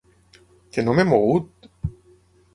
Que 0.77 0.85
no 0.87 0.95
m'he 1.01 1.05
mogut! 1.11 1.71